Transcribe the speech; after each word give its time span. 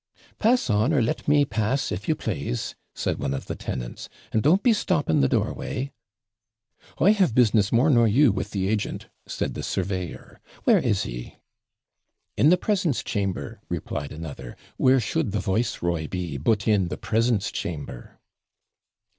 'Pass 0.39 0.67
on, 0.67 0.91
or 0.93 0.99
let 0.99 1.27
me 1.27 1.45
pass, 1.45 1.91
if 1.91 2.07
you 2.09 2.15
PLASE,' 2.15 2.73
said 2.95 3.19
one 3.19 3.35
of 3.35 3.45
the 3.45 3.53
tenants; 3.55 4.09
'and 4.33 4.41
don't 4.41 4.63
be 4.63 4.73
stopping 4.73 5.19
the 5.19 5.27
doorway.' 5.29 5.91
'I 6.99 7.11
have 7.11 7.35
business 7.35 7.71
more 7.71 7.87
nor 7.91 8.07
you 8.07 8.31
with 8.31 8.49
the 8.49 8.67
agent,' 8.67 9.09
said 9.27 9.53
the 9.53 9.61
surveyor; 9.61 10.39
'where 10.63 10.79
is 10.79 11.03
he?' 11.03 11.35
'In 12.35 12.49
the 12.49 12.57
PRESENCE 12.57 13.03
CHAMBER,' 13.03 13.61
replied 13.69 14.11
another; 14.11 14.55
'where 14.75 14.99
should 14.99 15.33
the 15.33 15.39
viceroy 15.39 16.07
be 16.07 16.35
but 16.35 16.67
in 16.67 16.87
the 16.87 16.97
PRESENCE 16.97 17.51
CHAMBER?' 17.51 18.19